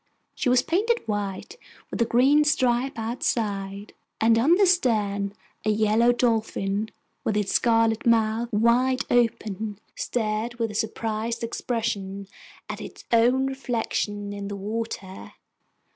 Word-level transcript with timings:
She 0.33 0.49
was 0.49 0.63
painted 0.63 1.07
white 1.07 1.57
with 1.91 2.01
a 2.01 2.05
green 2.05 2.43
stripe 2.43 2.97
outside, 2.97 3.93
and 4.19 4.35
on 4.39 4.55
the 4.55 4.65
stern 4.65 5.31
a 5.63 5.69
yellow 5.69 6.11
dolphin, 6.11 6.89
with 7.23 7.37
its 7.37 7.51
scarlet 7.53 8.03
mouth 8.07 8.51
wide 8.51 9.03
open, 9.11 9.77
stared 9.95 10.55
with 10.55 10.71
a 10.71 10.73
surprised 10.73 11.43
expression 11.43 12.27
at 12.67 12.81
its 12.81 13.05
own 13.11 13.45
reflection 13.45 14.33
in 14.33 14.47
the 14.47 14.55
water. 14.55 15.33